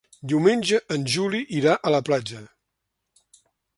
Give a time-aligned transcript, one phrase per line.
[0.31, 2.41] Diumenge en Juli irà a la platja.